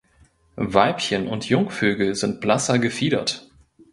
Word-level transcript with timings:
Weibchen 0.55 1.27
und 1.27 1.47
Jungvögel 1.47 2.15
sind 2.15 2.41
blasser 2.41 2.79
gefiedert. 2.79 3.51